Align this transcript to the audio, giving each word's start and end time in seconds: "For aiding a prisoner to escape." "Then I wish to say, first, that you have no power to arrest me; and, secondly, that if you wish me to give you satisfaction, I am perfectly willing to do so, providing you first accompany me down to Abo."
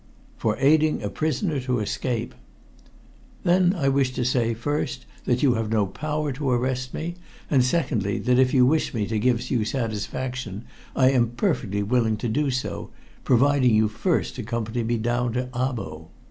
"For 0.35 0.57
aiding 0.57 1.03
a 1.03 1.11
prisoner 1.11 1.59
to 1.59 1.77
escape." 1.79 2.33
"Then 3.43 3.75
I 3.75 3.87
wish 3.87 4.13
to 4.13 4.25
say, 4.25 4.55
first, 4.55 5.05
that 5.25 5.43
you 5.43 5.53
have 5.53 5.69
no 5.71 5.85
power 5.85 6.31
to 6.31 6.49
arrest 6.49 6.91
me; 6.91 7.17
and, 7.51 7.63
secondly, 7.63 8.17
that 8.17 8.39
if 8.39 8.51
you 8.51 8.65
wish 8.65 8.95
me 8.95 9.05
to 9.05 9.19
give 9.19 9.51
you 9.51 9.63
satisfaction, 9.63 10.65
I 10.95 11.11
am 11.11 11.29
perfectly 11.37 11.83
willing 11.83 12.17
to 12.17 12.27
do 12.29 12.49
so, 12.49 12.89
providing 13.23 13.75
you 13.75 13.87
first 13.87 14.39
accompany 14.39 14.81
me 14.81 14.97
down 14.97 15.33
to 15.33 15.49
Abo." 15.53 16.07